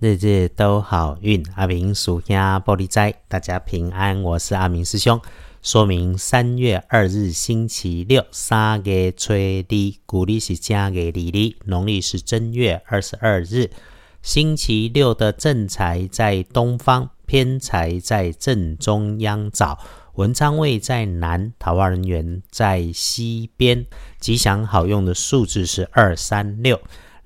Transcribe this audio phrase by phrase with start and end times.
[0.00, 4.22] 日日都好运，阿明属下玻璃斋，大家平安。
[4.22, 5.20] 我是阿明师兄。
[5.60, 9.64] 说明三月二日星期六，三月初二，
[10.06, 13.70] 古历是正月二日，农历是正月二十二日。
[14.22, 19.78] 星期六的正财在东方，偏财在正中央找，
[20.14, 23.84] 文昌位在南，桃花人员在西边。
[24.18, 26.80] 吉祥好用的数字是二三六。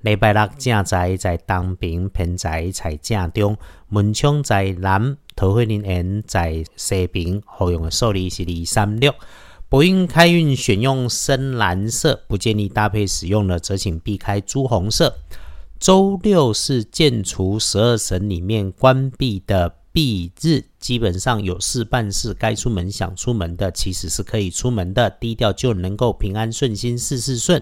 [0.05, 3.57] 礼拜六正在在东平平在在正中，
[3.89, 7.41] 门窗在南，桃花林园在西平。
[7.43, 9.11] 好用的数字是二三六。
[9.67, 15.15] 博运开运选用深蓝色，不建议搭配使用的，则请避开朱红色。
[15.79, 27.59] 周六是建除十二神里面关闭的闭日，基本上有事办事，该出门想出门的，其实是可以出门的，低调就能够平安顺心，事事顺。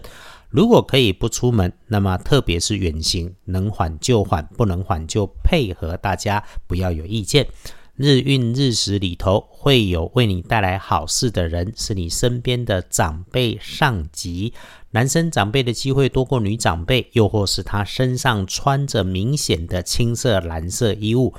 [0.53, 7.47] 如果可以不出门，那么特别是远行，能缓就缓，不能缓就配合大家，不要有意见。
[7.95, 14.53] 日运日时里头会有为你带来好事的人，是你身边的长辈、上级。
[14.91, 21.33] 男生长辈的机会多过女长辈，又或是他身上穿着明显的青色、蓝色衣物。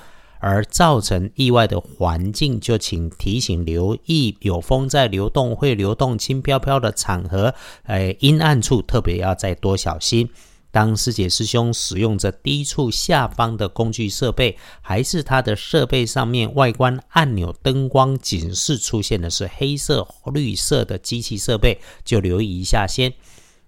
[0.47, 10.29] 而造成意外的环境，就请提醒留意，有风在流动，会流动轻飘飘的场合，诶，阴暗处特别要再多小心。
[10.71, 23.15] 当师姐师兄使用着低处下方的工具设备，还是他的设备上面外观按钮、灯光警示出现的是黑色、绿色的机器设备，就留意一下先。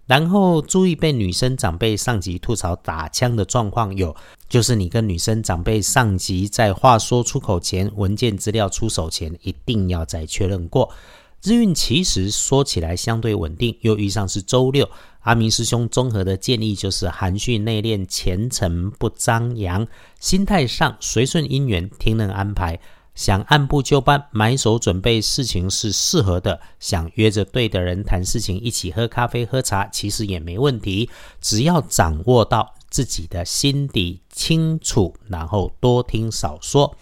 [0.07, 4.15] 然后注意被女生长辈上级吐槽打枪的状况有，
[4.49, 10.91] 就是你跟女生长辈上级在话说出口前，文件资料出手前，一定要再确认过。
[11.43, 14.89] 日运其实说起来相对稳定，又遇上是周六，
[15.21, 19.87] 阿明师兄综合的建议就是含蓄内敛，前程不张扬，
[20.21, 22.79] 心态上随顺因缘，听任安排。
[23.17, 31.11] 想按部就班买手准备事情是适合的，想约着对的人谈事情，一起喝咖啡喝茶，其实也没问题。
[31.41, 36.95] 只要掌握到自己的心底清楚，然后多听少说。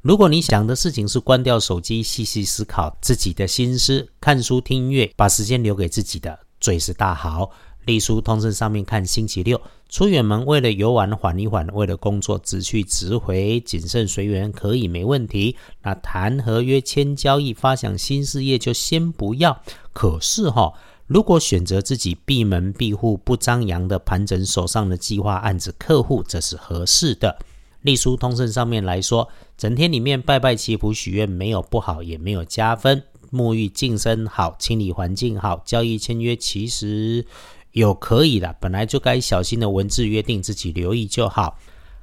[0.00, 7.50] 如果你想的事情是关掉手机，细细思考自己的心思，看书听音乐，把时间留给自己的，最是大好。
[7.88, 15.56] 隶书通胜上面看星期六出远门，为了游玩缓一缓，为了工作直去直回，谨慎随缘可以没问题。
[15.82, 19.62] 那谈合约、签交易、发想新事业就先不要。
[19.94, 20.74] 可是哈，
[21.06, 27.38] 如果选择自己闭门闭户、不张扬的盘整手上的计划案子、客户，这是合适的。
[27.80, 33.02] 隶书通胜上面来说，整天里面拜拜祈福许愿没有不好，也没有加分。
[33.30, 37.24] 沐浴净身好，清理环境好，交易签约其实。
[37.72, 41.58] 有可以的，本来就该小心的文字约定，自己留意就好。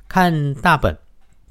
[0.08, 0.98] 看大本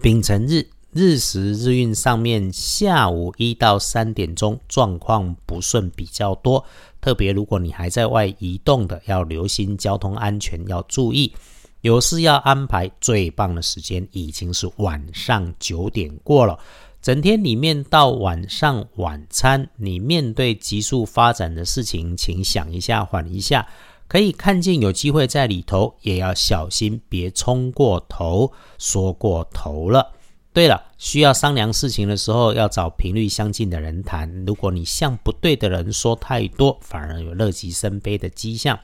[0.00, 6.64] 丙辰日日时日运上面，下午一到三点钟状况不顺比较多，
[7.00, 11.34] 特别如果你还在外移动的，要留心交通安全，要注意。
[11.80, 16.58] 有事要安排，最棒的时间已经是晚上九点过了。
[17.02, 23.66] 整天里面到晚上晚餐，你面对急速发展的事情，请想一下，缓一下。
[24.14, 30.12] 可以看见有机会在里头，也要小心，别冲过头，说过头了。
[30.52, 34.44] 对了，需要商量事情的时候，要找频率相近的人谈。
[34.46, 38.78] 如果你向不对的人说太多，反而有乐极生悲的迹象。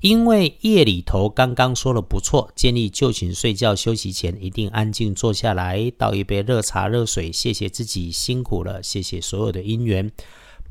[0.00, 10.10] 因为夜里头刚刚说了不错，建议就寝睡觉休息前一定安静坐下来，倒一杯热茶热水，谢谢自己辛苦了，谢谢所有的因缘。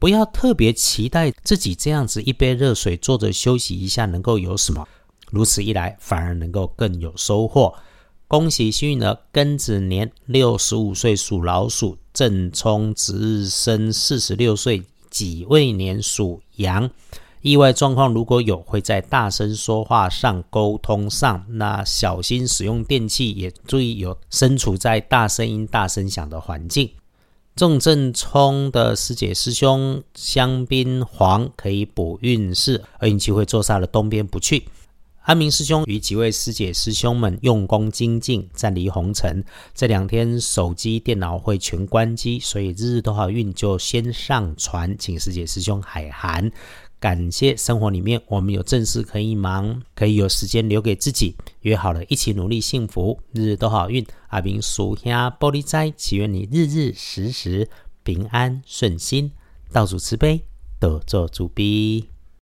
[0.04, 4.86] 不要特别期待自己这样子一杯热水坐着休息一下能够有什么，
[5.32, 7.74] 如此一来反而能够更有收获。
[8.28, 16.90] 恭喜幸运儿庚子年六十五岁属老鼠，正冲值日生四十六岁己未年属羊。
[17.40, 26.92] 意外状况如果有，会在大声说话上沟通上，那小心使用电器，也注意有身处在大声音、大声响的环境。
[27.56, 34.64] 重正冲的师姐师兄香槟黄可以补运势，而运气会坐煞了东边不去。
[35.22, 39.44] 安明师兄与几位师姐师兄们用功精进，暂离红尘。
[39.76, 46.52] 这两天手机电脑会全关机，所以日日都好运就先上传，请师姐师兄海涵。
[47.04, 51.36] 感谢生活里面我们有正事可以忙，可以有时间留给自己。
[51.64, 54.06] 约好了一起努力，幸福日日都好运。
[54.30, 57.68] 阿明属下玻璃斋，祈愿你日日时时
[58.04, 59.34] 平安顺心，
[59.74, 60.46] 道主慈悲，
[60.80, 62.13] 得做主逼。